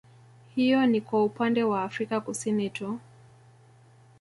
[0.55, 2.99] Hiyo ni kwa upande wa afrika Kusini tu